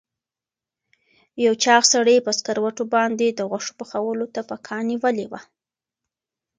[1.45, 5.41] یو چاغ سړي په سکروټو باندې د غوښو پخولو ته پکه نیولې وه.